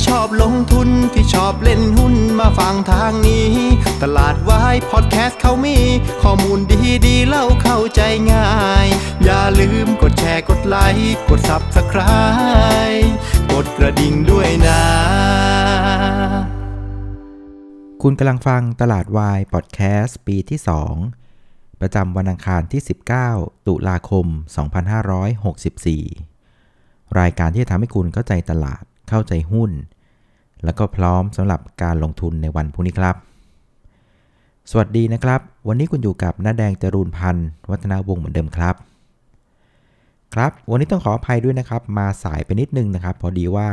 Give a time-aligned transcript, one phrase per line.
[0.00, 3.50] ที่ชอบลงทุนที่ชอบเล่นหุ้นมาฟังทางนี้
[4.02, 5.78] ตลาดวายพอดแคสต์เขามี
[6.22, 8.00] ข้อมูลดีดีเล่าเข้าใจ
[8.32, 8.50] ง่า
[8.84, 8.86] ย
[9.24, 13.08] อย่าลืมกดแชร์กดไลค์กด Subscribe
[13.52, 14.82] กดกระดิ่งด้วยนะ
[18.02, 20.60] คุณกำลังฟังตลาดวายพอดแคสต์ปีที่
[21.20, 22.82] 2 ประจำวันอังคารที่
[23.24, 24.26] 19 ตุลาคม
[25.92, 28.82] 2564 รายการที่จะทำให้คุณเข้าใจตลาด
[29.14, 29.70] เข้าใจหุ้น
[30.64, 33.16] แล้วก็พร้อมสำหรับการลงทุนในวันพรุ่งนี้ครับ
[34.70, 38.74] สวัสดีนะครับ วันนี้คุณอยู่กับน้าแดงจรูนพันธ์วัฒนาวงศ์เหมือนเดิมครับ
[40.34, 43.68] ครับ วันนี้ต้องขออภัยด้วยนะครับ มาสายไปนิดนึงนะครับ พอดีว่า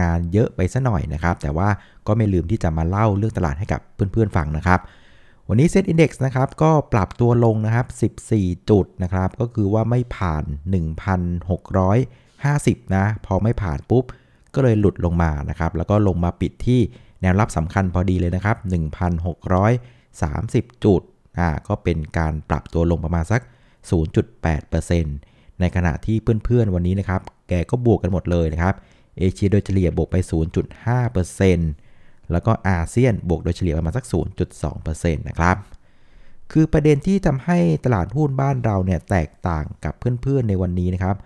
[0.00, 1.68] งานเยอะไปซะหน่อยนะครับ แต่ว่า
[2.06, 4.80] ก็ไม่ลืมที่จะมาเล่าเรื่องตลาดให้กับเพื่อนๆฟังนะครับ
[5.48, 7.86] วันนี้เซ็ตอินดี x นะครับก็ปรับตัวลงนะครับ
[8.32, 10.44] 14 จุดนะครับ ก็คือว่าไม่ผ่าน
[12.04, 14.04] 1,650 นะ พอไม่ผ่านปุ๊บ
[14.56, 16.80] ก็เลยหลุดลงมานะครับ แล้วก็ลงมาปิดที่
[17.20, 18.56] แนวรับสำคัญพอดีเลยนะครับ
[19.50, 21.02] 1,630 จุด
[21.38, 23.42] อ่า ก็เป็นการปรับตัวลงประมาณสัก
[24.30, 28.74] 0.8%ในขณะที่เพื่อนๆวันนี้นะครับ แกก็บวกกันหมดเลยนะครับ
[29.18, 30.16] เอเชียโดยเฉลี่ยบวกไป
[31.04, 34.04] 0.5%แล้วก็อาเซียนบวกโดยเฉลี่ยประมาณสัก
[34.62, 35.56] 0.2%นะครับ
[36.52, 41.16] คือประเด็นที่ทำให้ตลาดหุ้นบ้านเราเนี่ยแตกต่างกับเพื่อนๆในวันนี้นะครับ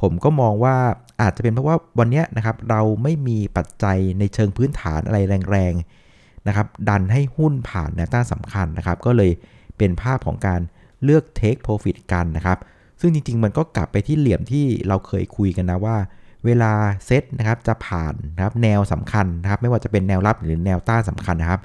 [0.00, 0.76] ผมก็มองว่า
[1.20, 5.18] อาจจะเป็นเพราะว่าวันนี้นะครับเราไม่มีปัจจัยในเชิงพื้นฐานอะไร
[5.50, 9.30] แรงๆนะครับดันให้หุ้นผ่านแนวต้านสำคัญนะครับ ก็เลย
[9.78, 10.60] เป็นภาพของการ
[11.04, 12.58] เลือก take profit กันนะครับ
[13.00, 15.96] ซึ่งจริงๆ มันก็กลับไปที่เหลี่ยมที่เราเคยคุยกันนะว่า
[16.44, 16.72] เวลา
[17.06, 21.60] เซตนะครับจะผ่านนะครับแนวสำคัญนะครับไม่ว่าจะเป็นแนวรับหรือแนวต้านสำคัญนะครับ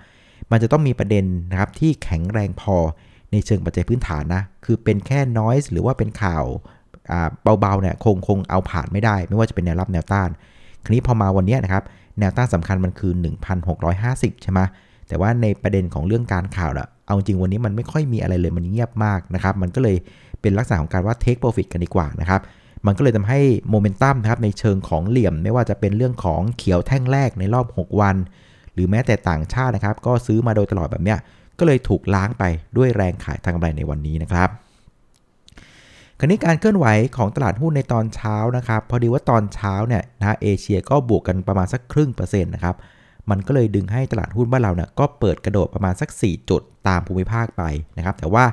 [0.52, 2.78] มันจะต้องมีประเด็นนะครับที่แข็งแรงพอ
[3.32, 6.46] ในเชิงปัจจัยพื้นฐานนะ คือเป็นแค่ noise หรือว่าเป็นข่าว
[7.62, 10.30] เบาๆเนี่ยคงคงเอาผ่านไม่ได้ ไม่ว่าจะเป็นแนวรับแนวต้าน
[10.84, 11.84] คราวนี้พอมาวันนี้นะครับ
[12.20, 13.12] แนวต้านสำคัญมันคือ
[13.78, 14.60] 1,650 ใช่ไหม
[15.08, 19.96] แต่ว่าในประเด็นของเรื่องการข่าวละเอาจริงวันนี้มันไม่ค่อยมีอะไรเลยมันเงียบมากนะครับมันก็เลย
[20.42, 22.42] เป็นลักษณะของการว่า take profit กันดีกว่านะครับ
[22.86, 28.16] มันก็เลยทำให้โมเมนตัมนะครับในเชิงของเหลี่ยม ไม่ว่าจะเป็นเรื่องของเขียวแท่งแรกในรอบ 6 วัน
[28.74, 31.20] หรือแม้แต่ต่างชาตินะครับ ก็ซื้อมาโดยตลอดแบบเนี้ย
[31.60, 32.44] ก็เลยถูกล้างไป
[32.78, 34.50] ด้วยแรงขายทางกำไรในวันนี้นะครับ
[36.20, 36.86] คราวนี้การเคลื่อนไหว
[37.18, 42.76] ของตลาดหุ้นในตอนเช้านะครับ พอดีว่าตอนเช้าเนี่ยนะเอเชียก็บวกกันประมาณสักครึ่งเปอร์เซ็นต์นะครับ
[43.30, 47.64] มันก็เลยดึงให้ตลาดหุ้นบ้านเราเนี่ยก็เปิดกระโดดประมาณสัก 4 จุดตามภูมิภาคไป
[47.98, 48.46] นะครับ แต่ว่า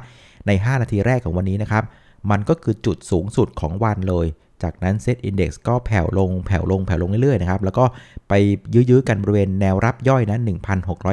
[0.46, 1.84] ใน 5 นาทีแรกของวันนี้นะครับ
[2.30, 4.26] มันก็คือจุดสูงสุดของวันเลย
[4.62, 7.84] จากนั้นเซตอินดี x ก็แผ่วลง แผ่วลง แผ่วลงเรื่อยๆนะครับ แล้วก็
[8.28, 8.32] ไป
[8.74, 10.38] ยื้อๆกันบริเวณแนวรับย่อยนะ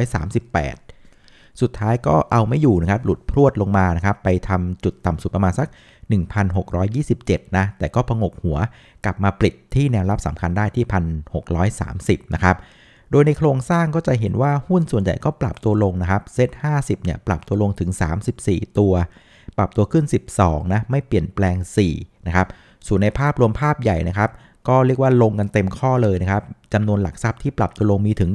[0.04, 5.68] 1,638สุดท้ายก็เอาไม่อยู่นะครับ หลุดพรวดลงมานะครับ ไปทำจุดต่ำสุดประมาณสัก
[6.08, 8.58] 1,627 นะ แต่ก็พงกหัว
[9.06, 10.86] กลับมาปลิดที่แนวรับสำคัญได้ที่
[12.22, 12.56] 1,630 นะครับ
[13.12, 17.90] โดยในโครงสร้างก็จะเห็นว่าหุ้นส่วนใหญ่ก็ปรับตัวลงนะครับ เซ็ต50 เนี่ยปรับตัวลงถึง
[18.34, 18.94] 34 ตัว
[19.58, 20.06] ปรับตัวขึ้น
[20.38, 21.58] 12 นะ ไม่เปลี่ยนแปลง
[21.92, 22.48] 4 นะครับ
[22.88, 24.30] ส่วนในภาพรวมภาพใหญ่นะครับ
[24.68, 28.30] ก็เรียกว่าลงกันเต็มข้อเลยนะครับจำนวนหลักทรัพย์ที่ปรับตัวลงมีถึง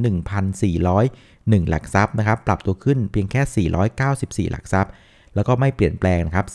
[0.82, 3.42] 1,401 หลักทรัพย์นะครับ ปรับตัวขึ้นเพียงแค่
[4.48, 4.90] 494 หลักทรัพย์
[5.34, 6.46] แล้วก็ไม่เปลี่ยนแปลงนะครับ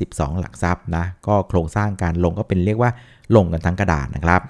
[0.00, 2.90] 412 หลักทรัพย์นะ ก็โครงสร้างการลงก็เป็นเรียกว่า
[3.36, 4.40] ลงกันทั้งกระดานนะครับ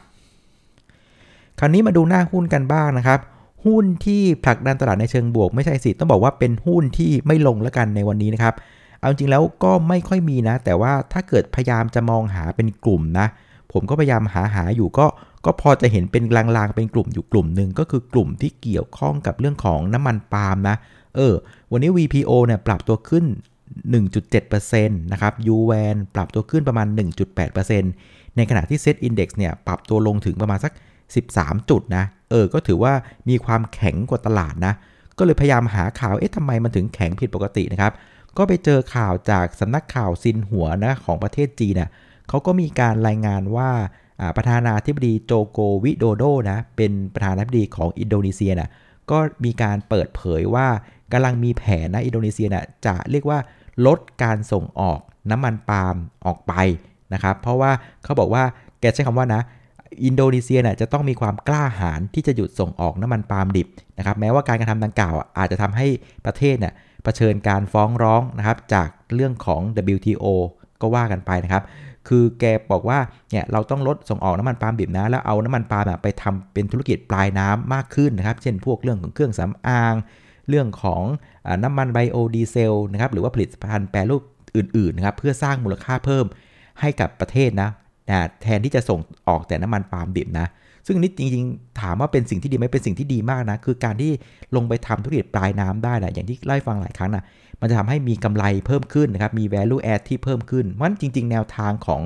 [1.58, 3.20] คราวนี้มาดูหน้าหุ้นกันบ้างนะครับ
[3.64, 8.54] หุ้นที่ผลักดันตลาดในเชิงบวก ไม่ใช่สิ ต้องบอกว่าเป็นหุ้นที่ไม่ลงแล้วกันในวันนี้นะครับ
[9.00, 13.26] เอาจริงแล้วก็ไม่ค่อยมีนะ แต่ว่าถ้าเกิดพยายามจะมองหาเป็นกลุ่มนะ
[13.72, 15.06] ผมก็พยายามหาหาอยู่ก็
[15.44, 20.76] ก็พอจะเห็นเป็นลางๆ เป็นกลุ่มอยู่กลุ่มหนึ่งก็คือกลุ่มที่เกี่ยวข้องกับเรื่องของน้ำมันปาล์มนะ
[21.16, 21.34] เออ
[21.72, 23.24] วันนี้ VPO เนี่ยปรับตัวขึ้น
[23.84, 26.86] 1.7%นะครับ UVAN ปรับตัวขึ้นประมาณ
[27.42, 30.72] 1.8%ในขณะที่ Set Index เนี่ยปรับตัวลงถึงประมาณสัก
[31.16, 32.92] 13 จุดนะ เออ ก็ถือว่า
[33.28, 34.74] มีความแข็งกว่าตลาดนะ
[35.18, 37.92] ก็เลยพยายามหาข่าว เอ๊ะทำไมมันถึงแข็งผิดปกตินะครับ
[38.36, 41.90] ก็ไปเจอข่าวจากสำนักข่าวซินหัวนะของประเทศจีนนะ
[42.28, 43.70] เขาก็มีการรายงานว่า
[44.36, 48.70] ประธานาธิบดีโจโกวิโดโดนะเป็นประธานาธิบดีของอินโดนีเซียนะ
[49.10, 50.66] ก็มีการเปิดเผยว่า
[51.12, 53.38] กำลังมีแผนนะอินโดนีเซียนะจะเรียกว่า
[53.86, 55.00] ลดการส่งออก
[55.30, 55.96] น้ำมันปาล์ม
[56.26, 56.52] ออกไป
[57.12, 57.72] นะครับ เพราะว่า
[58.04, 58.44] เขาบอกว่า
[58.80, 59.42] แกใช้คำว่านะ
[60.04, 63.68] อินโดนีเซียเนะจะต้องมีความกล้าหาญที่จะหยุดส่งออกน้ำมันปาล์มดิบ
[63.98, 65.86] นะครับแม้ว่าการกระทำดังกล่าวอาจจะทำให้
[66.26, 66.72] ประเทศเนี่ย
[67.04, 69.60] เผชิญการฟ้องร้องนะครับจากเรื่องของ
[69.94, 70.24] WTO
[70.80, 71.62] ก็ว่ากันไปนะครับ
[72.08, 72.98] คือแกบอกว่า
[73.30, 79.94] เนี่ยเราต้องลดส่งออกน้ำมันปาล์มดิบนะแล้วเอาน้ำมันปาล์มไปทำเป็นธุรกิจปลายน้ำมากขึ้นนะครับ เช่นพวกเรื่องของเครื่องสำอาง
[80.48, 81.02] เรื่องของ
[81.46, 84.22] อน้ำมันไบโอดีเซลนะครับหรือว่าผลิตภัณฑ์แปรรูป
[84.56, 86.24] อื่นๆนะครับเพื่อสร้างมูลค่าเพิ่ม
[86.80, 87.70] ให้กับประเทศนะ
[88.10, 90.46] นะแทนที่จะส่งออกแต่น้ำมันปาล์มดิบนะ
[90.86, 94.12] ซึ่งนี่จริงๆ ถามว่าเป็นสิ่งที่ดีไหมเป็นสิ่งที่ดีมากนะ คือการที่
[94.56, 97.24] ลงไปทำธุรกิจปลายน้ำได้แหละอย่างที่ไล่ฟังหลายครั้งนะ
[97.60, 102.02] มันจะทำให้มีกำไรเพิ่มขึ้นนะครับ มี value add ที่เพิ่มขึ้นเพราะฉะนั้นจริง ๆ แนวทางของ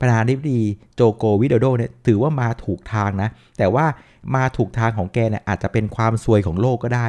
[0.00, 0.60] ประธานาธิบดี
[0.94, 3.28] โจโกวิโดโดเนี่ยถือว่ามาถูกทางนะ
[3.58, 3.86] แต่ว่า
[4.34, 7.06] มาถูกทางของแกเนี่ยอาจจะเป็นความซวยของโลกก็ได้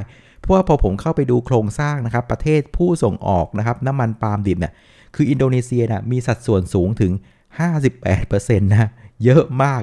[0.48, 4.74] เพราะว่าพอผมเข้าไปดูโครงสร้างนะครับ ประเทศผู้ส่งออกนะครับน้ำมันปาล์มดิบเนี่ย
[5.16, 7.12] คืออินโดนีเซียนะมีสัดส่วนสูงถึง
[7.72, 8.90] 58%นะ
[9.24, 9.82] เยอะมาก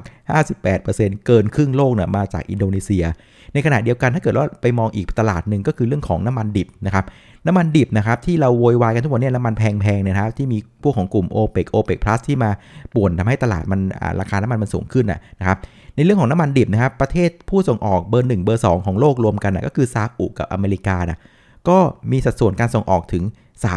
[0.62, 3.04] 58%เกินครึ่งโลกเนี่ยมาจากอินโดนีเซีย
[3.52, 7.04] ในขณะเดียวกันถ้าเกิดว่าไปมองอีกตลาดหนึ่งก็คือเรื่องของน้ำมันดิบนะครับ
[7.46, 12.50] น้ำมันดิบนะครับที่เราโวยวายกันทุกวันนี้น้ำมันแพงๆเนี่ยนะครับที่มีพวกของกลุ่ม o p e ป o p e ป plus ที่มา
[12.94, 13.80] ป่วนทำให้ตลาดมัน
[14.20, 15.58] ราคาน้ำมันมันสูงขึ้นนะครับ
[15.94, 21.18] ในเรื่องของน้ำมันดิบนะครับ ประเทศผู้ส่งออกเบอร์ 1 เบอร์ 2 ของโลกรวมกันนะก็คือซาอุกับอเมริกานะ
[21.68, 21.78] ก็
[22.10, 23.24] มีสัดส่วนการส่งออกถึง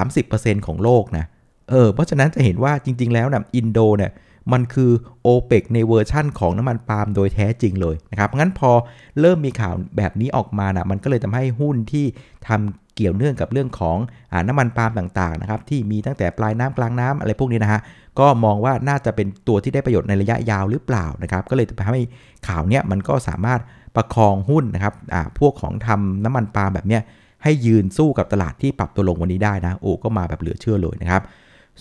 [0.06, 1.26] 30%ของโลกนะ
[1.70, 4.12] เออเพราะฉะนั้นจะเห็นว่าจริง ๆ แล้วนะอินโดเนี่ย
[4.54, 4.92] มันคือ
[5.26, 8.72] o p e ปกในเวอร์ชั่นของน้ำมันปาล์มโดยแท้จริงเลยนะครับงั้นพอ
[9.20, 12.06] เริ่มมีข่าวแบบนี้ออกมานะมันก็เลยทำให้หุ้นที่
[12.48, 17.82] ทำ เกี่ยวเนื่องกับเรื่องของน้ำมันปาล์มต่างๆนะครับที่มีตั้งแต่ปลายน้ำกลางน้ำอะไรพวกนี้นะฮะ
[18.20, 22.02] ก็มองว่าน่าจะเป็นตัวที่ได้ประโยชน์ในระยะยาวหรือเปล่านะครับก็เลยทำให้
[22.48, 23.60] ข่าวเนี้ยมันก็สามารถ
[23.96, 24.94] ประคองหุ้นนะครับ
[25.40, 27.02] พวกของทำน้ำมันปาล์มแบบเนี้ย
[27.44, 31.22] ให้ยืนสู้กับตลาดที่ปรับตัวลงวันนี้ได้นะโอ้ก็มาแบบเหลือเชื่อเลยนะครับ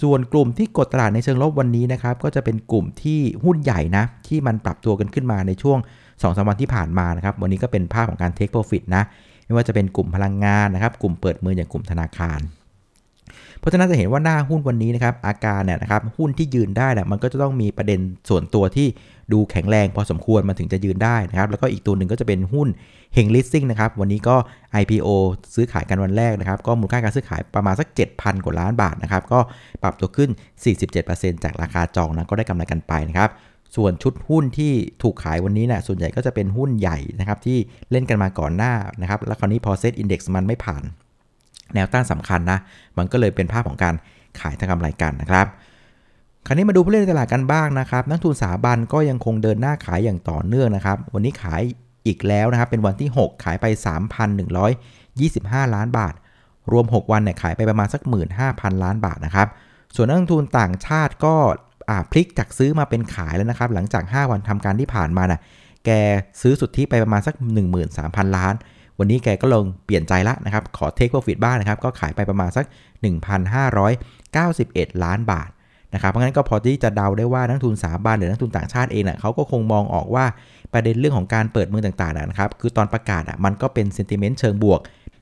[0.02, 9.02] ส่วนกลุ่มที่กดตลาดในเชิงลบวันนี้นะครับก็จะเป็นกลุ่มที่หุ้นใหญ่นะที่มันปรับตัวกันขึ้นมาในช่วง2อสวันที่ผ่านมานะครับวันนี้ก็เป็นภาพของการ take profit นะ
[9.46, 12.40] ไม่ว่าจะเป็นกลุ่มพลังงานนะครับ กลุ่มเปิดมืออย่างกลุ่มธนาคาร
[13.58, 18.86] เพราะฉะนั้นจะเห็นว่าหน้าหุ้นวันนี้นะครับ อาการเนี่ยนะครับ หุ้นที่ยืนได้นะมันก็จะต้องมีประเด็นส่วนตัวที่
[19.32, 22.68] ดูแข็งแรงพอสมควรมันถึงจะยืนได้นะครับ แล้วก็อีกตัวหนึ่งก็จะเป็นหุ้น
[23.14, 24.36] เฮงลิสซิ่งนะครับ วันนี้ก็
[24.80, 25.08] IPO
[25.54, 29.38] ซื้อขายกันวันแรกนะครับ ก็มูลค่าการซื้อขายประมาณสัก 7,000 กว่าล้านบาทนะครับ ก็
[29.82, 30.30] ปรับตัวขึ้น
[30.86, 33.30] 47%จากราคาจองนะ ก็ได้กำไรกันไปนะครับ
[33.76, 34.72] ส่วนชุดหุ้นที่
[35.02, 37.58] ถูกขายวันนี้เนี่ยส่วนใหญ่ก็จะเป็นหุ้นใหญ่นะครับที่
[37.90, 38.72] เล่นกันมาก่อนหน้า
[39.02, 40.82] นะครับ แล้วคราวนี้พอเซตอินดี x มันไม่ผ่าน
[41.74, 42.58] แนวต้านสำคัญนะ
[42.98, 43.94] มันก็เลยเป็นภาพของการ
[44.40, 45.46] ขายทางกำไรกันนะครับ
[46.46, 51.62] คราวนี้มาดูผู้เล่นในตลาดกันบ้างนะครับ นักทุนสถาบันก็ยังคงเดินหน้าขายอย่างต่อเนื่องนะครับ วันนี้ขาย
[52.06, 53.66] อีกแล้วนะครับ เป็นวันที่ 6 ขายไป
[54.50, 56.14] 3,125 ล้านบาท
[56.72, 58.02] รวม 6 วันเนี่ยขายไปประมาณสัก
[58.42, 59.48] 15,000 ล้านบาทนะครับ
[59.94, 61.36] ส่วนนักลงทุนต่างชาติก็
[62.10, 65.40] พลิกจากซื้อมาเป็นขายแล้วนะครับ หลังจาก 5 วันทำการที่ผ่านมานะ่ะ
[65.86, 65.90] แก
[66.40, 67.34] ซื้อสุทธิไปประมาณสัก
[67.84, 68.54] 13,000 ล้าน
[68.98, 72.64] วันนี้แกก็ลงเปลี่ยนใจละนะครับ ขอเทคโปรฟิตบ้างนะครับ ก็ขายไปประมาณสัก
[73.64, 75.50] 1,591 ล้านบาท
[75.94, 80.24] นะครับ เพราะงั้นก็พอที่จะเดาได้ว่านักทุนสาบานหรือนักทุนต่างชาติเองนะ่ะเขาก็คงมองออกว่า
[80.72, 84.80] ประเด็นเรื่องของการเปิดเมืองต่างๆนะครับ คือตอนประกาศอะมันก็เป็นเซนติเมนต์เชิงบวก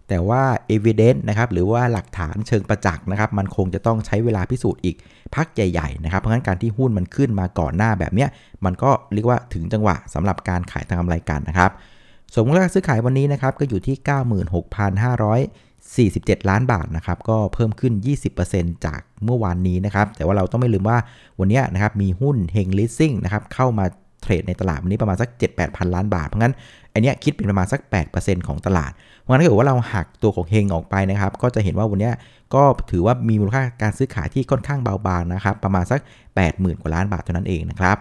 [0.09, 0.43] แต่ว่า
[0.77, 4.97] evidence นะครับหรือว่าหลักฐานเชิงประจักษ์นะครับมันคงจะต้องใช้เวลาพิสูจน์อีก
[5.35, 8.29] พักใหญ่ๆนะครับเพราะงั้นการที่หุ้นมันขึ้นมาก่อนหน้าแบบเนี้ย
[8.65, 11.71] มันก็เรียกว่าถึงจังหวะสำหรับการขายทางกำไรกันนะครับ
[12.35, 13.97] สมมติว่าซื้อขายวันนี้นะครับก็อยู่ที่
[15.63, 17.93] 96,547 ล้านบาทนะครับก็เพิ่มขึ้น
[18.39, 20.99] 20%จากเมื่อวานนี้นะครับแต่ว่าเราต้องไม่ลืมว่า
[21.39, 23.87] วันนี้นะครับมีหุ้นเฮงลิสซิ่งนะครับเข้ามา
[24.25, 26.55] เทรดในตลาดวันนี้ประมาณสัก 7-8พันล้านบาท เพราะงั้น
[26.93, 27.81] อันนี้คิดเป็นประมาณสัก
[28.15, 32.11] 8%ของตลาด เพราะงั้นถ้าเกิดว่าเราหักตัวของเฮงออกไปนะครับ ก็จะเห็นว่าวันนี้
[32.55, 36.01] ก็ถือว่ามีมูลค่าการซื้อขายที่ค่อนข้างเบาบางนะครับ ประมาณสัก
[36.41, 37.97] 80,000 กว่าล้านบาทเท่านั้นเองนะครับ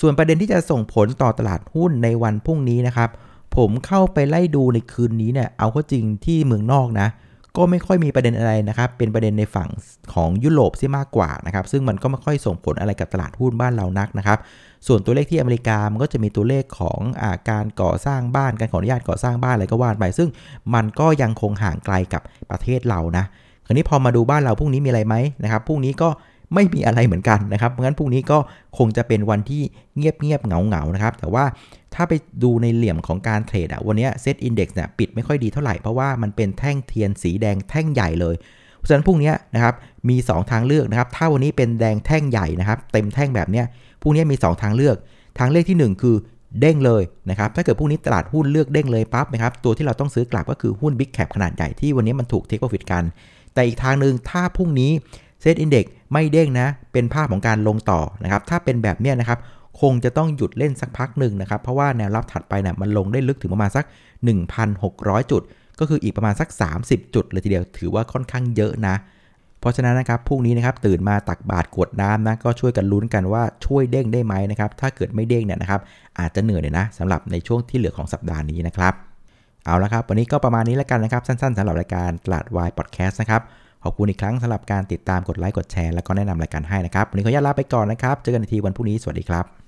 [0.00, 3.10] ส่วนประเด็นที่จะส่งผลต่อตลาดหุ้นในวันพรุ่งนี้นะครับ
[3.56, 7.08] ผมเข้าไปไล่ดูในคืนนี้เนี่ย เอาข้าจริงที่เมืองนอกนะ
[7.56, 9.68] ก็ไม่ค่อยมีประเด็นอะไรนะครับ เป็นประเด็นในฝั่ง
[10.14, 14.38] ของยุโรปซะมากกว่านะครับ ซึ่งมันก็ไม่ค่อยส่งผลอะไรกับตลาดหุ้นบ้านเรานักนะครับ
[14.86, 20.28] ส่วนตัวเลขที่อเมริกา มันก็จะมีตัวเลขของอาการก่อสร้างบ้าน การขออนุญาตก่อสร้างบ้านอะไรก็ว่านไป ซึ่ง
[20.74, 23.24] มันก็ยังคงห่างไกลกับประเทศเรานะ
[23.66, 26.08] คราวนี้พอมาดูบ้านเราพรุ่งนี้มีอะไรไหมนะครับ พรุ่งนี้ก็
[26.54, 28.38] ไม่มีอะไรเหมือนกันนะครับ เพราะงั้นพรุ่งนี้ก็
[28.78, 29.62] คงจะเป็นวันที่
[29.96, 31.44] เงียบเงียบเหงาเหงานะครับ แต่ว่า
[31.94, 32.12] ถ้าไป
[32.42, 38.34] ดูในเหลี่ยมของการเทรดอะวันนี้ SET Index เนี่ยปิดไม่ค่อยดีเท่าไหร่ เพราะว่ามันเป็นแท่งเทียนสีแดงแท่งใหญ่เลย
[38.76, 39.74] เพราะฉะนั้นพรุ่งนี้นะครับ
[40.08, 43.66] มี 2 ทางเลือกนะครับ ถ้าวันนี้เป็นแดงแท่งใหญ่นะครับเต็มแท่งแบบเนี้ย
[44.02, 44.96] พรุ่งนี้มี 2 ทางเลือก
[45.38, 46.16] ทางเลือกที่ 1 คือ
[46.60, 53.04] เด้งเลยนะครับ ถ้าเกิดพรุ่งนี้ตลาดหุ้นเลือกเด้งเลยปั๊บนะครับ ตัวที่เราต้องซื้อกลับก็คือหุ้น Big Cap ขนาดใหญ่ที่วันนี้มันถูก take profit กัน
[53.54, 54.90] แต่อีกทางหนึ่งถ้าพรุ่งนี้
[55.40, 59.38] เซตอินเดี x ไม่เด้งนะ เป็นภาพของการลงต่อนะครับ ถ้าเป็นแบบนี้นะครับ
[59.80, 63.84] คงจะต้องหยุดเล่นสักพักหนึ่งนะครับ เพราะว่าแนวรับถัดไปนี่ยมันลงได้ลึกถึงประมาณสัก
[64.58, 65.42] 1,600 จุด
[65.78, 66.48] ก็คืออีกประมาณสัก
[66.82, 68.94] 30 จุดเลยทีเดียว ถือว่าค่อนข้างเยอะนะ
[69.60, 75.80] เพราะฉะนั้นนะครับ พรุ่งนี้นะครับ ตื่นมาตักบาตรกวดน้ำนะ ก็ช่วยกันลุ้นกันว่าช่วยเด้งได้ไหมนะครับ ถ้าเกิดไม่เด้งเนี่ยนะครับ
[76.18, 78.94] อาจจะเหนื่อยเลยนะสำหรับในช่วงที่เหลือของสัปดาห์นี้นะครับ
[79.64, 83.42] เอาละครับ วันนี้ก็ประมาณนี้แล้วกันนะครับ สั้นๆสำหรับรายการตลาดวายพอดแคสต์นะครับ
[83.84, 89.67] ขอบคุณอีกครั้งสำหรับการติดตามกดไลค์กดแชร์แล้วก็แนะนำรายการให้นะครับวันนี้ขออนุญาตลาไปก่อนนะครับ เจอกันในทีวันพรุ่งนี้สวัสดีครับ